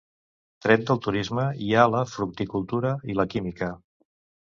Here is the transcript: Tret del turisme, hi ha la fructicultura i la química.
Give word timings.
Tret 0.65 0.87
del 0.87 1.01
turisme, 1.09 1.45
hi 1.67 1.69
ha 1.73 1.85
la 1.97 2.03
fructicultura 2.17 2.99
i 3.15 3.21
la 3.23 3.31
química. 3.37 3.73